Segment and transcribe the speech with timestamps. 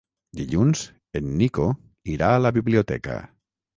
[0.37, 0.81] Dilluns
[1.21, 1.67] en Nico
[2.15, 3.19] irà a la biblioteca.